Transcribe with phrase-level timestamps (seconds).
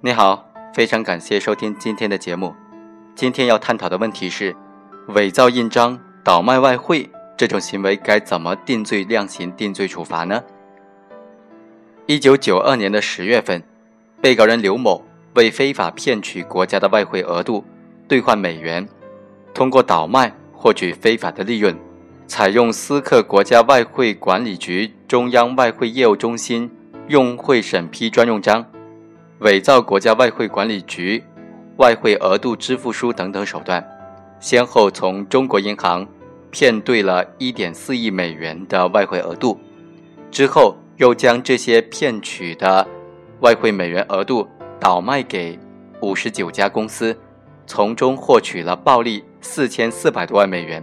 [0.00, 2.54] 你好，非常感谢收听今天的节目。
[3.16, 4.54] 今天要探讨的问题是：
[5.08, 10.40] 伪造印章、倒卖外汇这种行为该怎么定罪量刑、定罪处罚呢？
[12.06, 13.60] 一九九二年的十月份，
[14.22, 15.04] 被告人刘某
[15.34, 17.64] 为非法骗取国家的外汇额度，
[18.06, 18.88] 兑换美元，
[19.52, 21.76] 通过倒卖获取非法的利润，
[22.28, 26.70] 采用私刻国家外汇管理局中央外汇业务中心
[27.08, 28.64] 用汇审批专用章。
[29.40, 31.22] 伪造国家外汇管理局
[31.76, 33.86] 外汇额度支付书等等手段，
[34.40, 36.04] 先后从中国银行
[36.50, 39.56] 骗兑了1.4亿美元的外汇额度，
[40.28, 42.84] 之后又将这些骗取的
[43.38, 44.48] 外汇美元额度
[44.80, 45.56] 倒卖给
[46.00, 47.16] 59家公司，
[47.64, 50.82] 从中获取了暴利4400多万美元。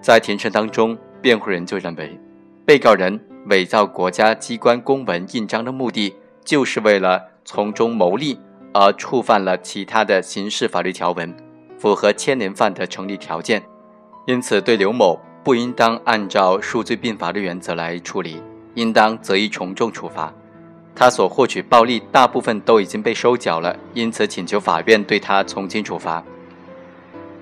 [0.00, 2.18] 在庭审当中，辩护人就认为，
[2.64, 6.14] 被告人伪造国家机关公文印章的目的。
[6.44, 8.38] 就是为了从中牟利
[8.72, 11.34] 而触犯了其他的刑事法律条文，
[11.78, 13.62] 符合牵连犯的成立条件，
[14.26, 18.42] 因此对刘某不应当按照数罪并罚的原则来处理，
[18.74, 20.32] 应当择一从重处罚。
[20.94, 26.22] 他所获取暴利大部分都已经被收缴了，因此请求法院对他从轻处罚。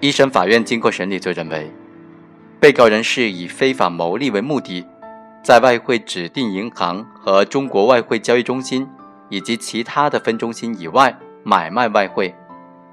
[0.00, 1.70] 一审法院经过审理，就认为，
[2.58, 4.84] 被告人是以非法牟利为目的。
[5.42, 8.88] 在外汇指定银行和中国外汇交易中心
[9.28, 12.32] 以及其他的分中心以外买卖外汇，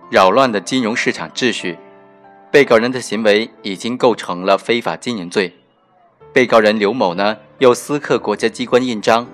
[0.10, 1.78] 扰乱的金融市场秩序，
[2.50, 5.54] 被告人的行为已经构成了非法经营罪。
[6.34, 9.28] 被告人刘某呢，又私刻国家机关印章，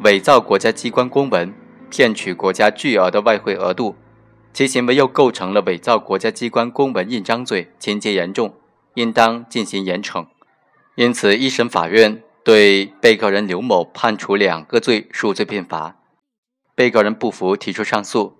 [0.00, 1.54] 伪造国家机关公文，
[1.88, 3.96] 骗取国家巨额的外汇额度，
[4.52, 8.52] 其行为又构成了伪造国家机关公文印章罪，情节严重，
[8.94, 10.26] 应当进行严惩。
[10.96, 12.22] 因此，一审法院。
[12.48, 15.96] 对被告人刘某判处两个罪数罪并罚，
[16.74, 18.38] 被告人不服提出上诉。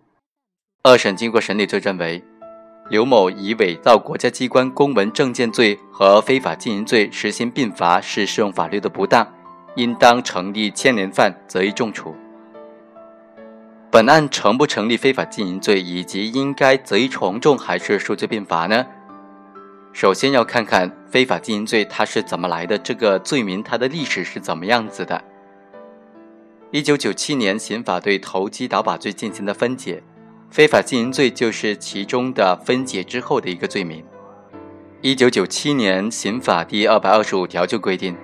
[0.83, 2.25] 二审经过审理，就认为
[2.89, 9.31] 刘某以伪造国家机关公文证件罪和非法经营罪实行并罚是适用法律的不当，
[9.77, 12.17] 应当成立牵连犯，择一重处。
[13.91, 18.87] 本案成不成立非法经营罪，以及应该择一从重还是数罪并罚呢？
[19.93, 25.23] 首先要看看非法经营罪它是怎么来的，这个罪名它的历史是怎么样子的。
[26.71, 30.03] 一九九七年刑法对投机倒把罪进行了分解，
[30.51, 34.05] 非法经营罪就是其中的分解之后的一个罪名。
[35.01, 38.15] 一九九七年刑法第二百二十五条就规定，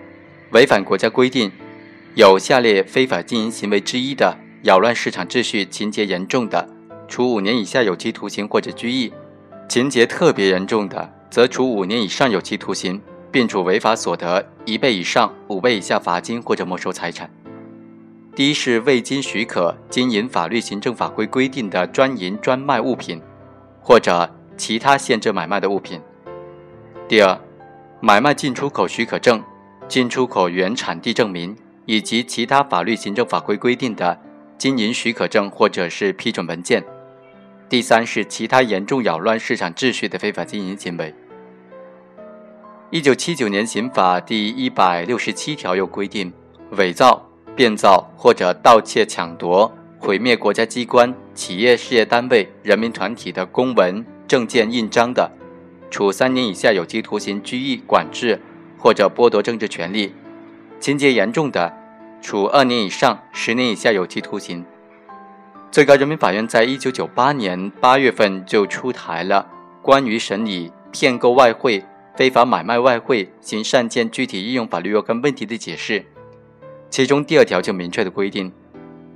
[0.53, 1.51] 违反国家规定，
[2.15, 6.69] 有下列非法经营行为之一的，扰乱市场秩序，情节严重的，
[7.09, 9.11] 处五年以下有期徒刑或者拘役；
[9.69, 11.14] 情节特别严重的。
[11.35, 13.03] 则处五年以上有期徒刑，
[13.33, 17.29] 并处违法所得一倍以上五倍以下罚金或者没收财产。
[18.37, 23.21] 第一是未经许可经营法律、行政法规规定的专营专卖物品，
[23.81, 26.01] 或者其他限制买卖的物品。
[27.09, 27.37] 第二，
[28.01, 29.43] 买卖进出口许可证、
[29.89, 34.17] 进出口原产地证明以及其他法律、行政法规规定的
[34.57, 36.85] 经营许可证或者是批准文件。
[37.69, 41.13] 第三是其他严重扰乱市场秩序的非法经营行为。
[42.95, 46.33] 一九七九年刑法第一百六十七条又规定，
[46.77, 55.29] 伪造、变造或者盗窃、抢夺、毁灭国家机关、企业、事业单位、人民团体的公文、证件、印章的，
[55.91, 58.41] 处三年以下有期徒刑、拘役、管制
[58.79, 60.13] 或者剥夺政治权利；
[60.79, 61.75] 情节严重的，
[62.23, 64.65] 处二年以上十年以下有期徒刑。
[65.73, 69.45] 最高人民法院在一九九八年八月份就出台了
[69.83, 71.85] 关于审理骗购外汇。
[72.17, 76.07] 非法买卖外汇行善件具体应用法律若干问题的解释，
[76.89, 78.53] 其中第二条就明确的规定，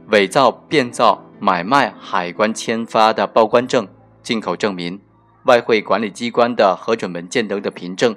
[0.08, 3.86] 伪造、变造、买卖海关签发的报关证、
[4.20, 5.00] 进口证明、
[5.44, 8.16] 外汇管理机关的核准文件等的凭证，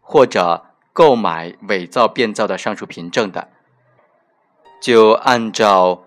[0.00, 0.64] 或者
[0.94, 3.48] 购买伪造、变造的上述凭证的，
[4.80, 6.04] 就按照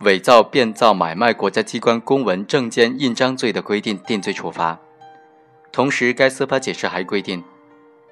[0.00, 4.78] 伪造、变造、买卖国家机关公文、证件、印章罪的规定定罪处罚。
[5.72, 7.42] 同时，该司法解释还规定，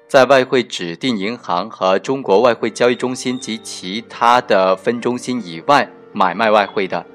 [0.07, 7.05] 在外汇指定银行和中国外汇交易中心及其他的分中心以外买卖外汇的，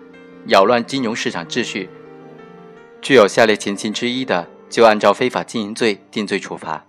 [0.47, 1.89] 扰乱金融市场秩序，
[3.01, 6.85] 具有下列情形之一的，就按照非法经营罪定罪处罚：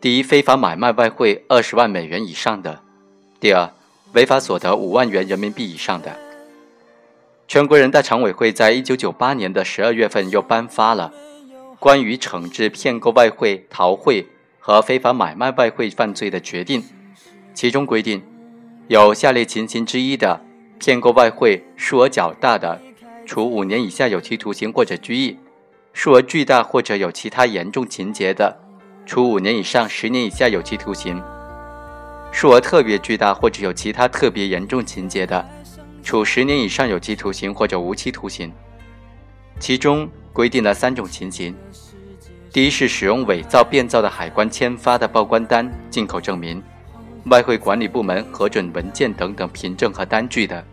[0.00, 2.76] 第一，非法买卖外汇二十万美元以上的；
[3.40, 3.68] 第二，
[4.12, 6.16] 违法所得五万元人民币以上的。
[7.48, 11.12] 全国人大常委会在一九九八年的十二月份又颁发了。
[11.82, 14.24] 关于惩治骗购外汇、逃汇
[14.60, 16.80] 和非法买卖外汇犯罪的决定，
[17.54, 18.22] 其中规定，
[18.86, 20.40] 有下列情形之一的，
[20.78, 22.80] 骗购外汇数额较大的，
[23.26, 25.34] 处五年以下有期徒刑或者拘役；
[25.92, 28.56] 数额巨大或者有其他严重情节的，
[29.04, 31.20] 处五年以上十年以下有期徒刑；
[32.30, 35.44] 数额特别巨大或者有其他特别严重情节的，
[36.04, 38.52] 处十年以上有期徒刑或者无期徒刑。
[39.62, 41.54] 其中规定了三种情形：
[42.52, 46.60] 第一是使用伪造、变造的海关签发的报关单、进口证明。
[47.26, 50.64] 外汇管理部门核准文件等等凭证和单据的。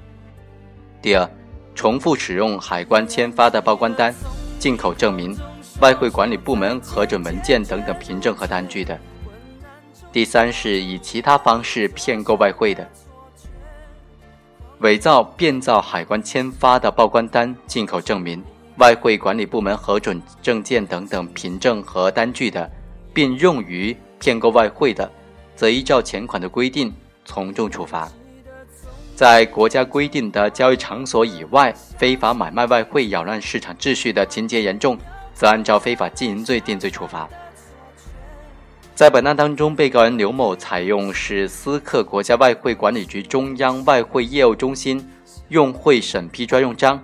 [1.04, 1.30] 第二，
[1.76, 4.12] 重复使用海关签发的报关单、
[4.58, 5.38] 进口证明、
[5.82, 9.00] 外汇管理部门核准文件等等凭证和单据的。
[10.12, 12.90] 第三，是以其他方式骗购外汇的。
[14.80, 18.44] 伪造、变造海关签发的报关单、进口证明、
[18.80, 22.70] 外汇管理部门核准证件等等凭证和单据的，
[23.14, 25.10] 并用于骗购外汇的。
[25.56, 26.94] 则依照前款的规定
[27.26, 28.10] 从重处罚。
[29.14, 34.98] 在国家规定的交易场所以外非法买卖外汇、扰乱市场秩序的情节严重，
[35.34, 37.28] 则按照非法经营罪定罪处罚。
[38.96, 45.06] 在本案当中，被告人刘某采用是私刻国家外汇管理局中央外汇业务中心
[45.50, 47.04] 用汇审批专用章，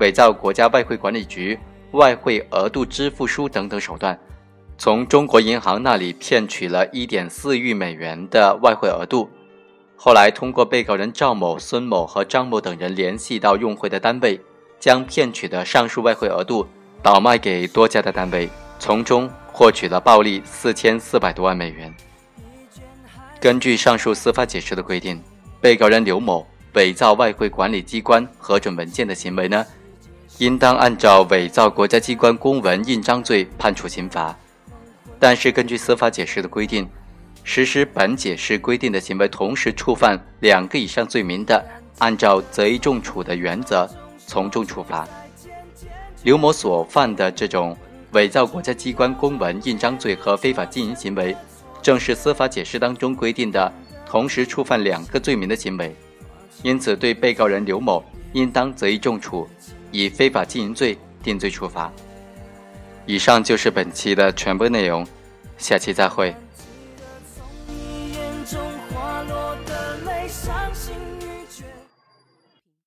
[0.00, 1.58] 伪造国家外汇管理局
[1.92, 4.18] 外汇额度支付书等等手段。
[4.76, 9.28] 从中国银行那里骗取了1.4亿美元的外汇额度，
[9.96, 14.40] 后来通过被告人赵某、孙某和张某等人联系到用汇的单位，
[14.78, 16.64] 将骗取的上述外汇额度
[17.02, 18.48] 倒卖给多家的单位，
[18.78, 21.92] 从中获取了暴利4400多万美元。
[23.40, 25.20] 根据上述司法解释的规定，
[25.60, 29.66] 被告人刘某伪造外汇管理机关核准文件的行为呢，
[30.38, 34.34] 应当按照伪造国家机关公文印章罪判处刑罚。
[35.18, 36.88] 但是，根据司法解释的规定，
[37.42, 41.64] 实施本解释规定的行为同时触犯两个以上罪名的，
[41.98, 45.08] 按照择一重处的原则从重处罚。
[46.22, 47.76] 刘某所犯的这种
[48.12, 51.36] 伪造国家机关公文印章罪和非法经营行为，
[51.82, 53.72] 正是司法解释当中规定的
[54.06, 55.96] 同时触犯两个罪名的行为，
[56.62, 59.48] 因此对被告人刘某应当择一重处，
[59.90, 61.92] 以非法经营罪定罪处罚。
[63.06, 65.06] 以上就是本期的全部内容，
[65.56, 66.34] 下期再会。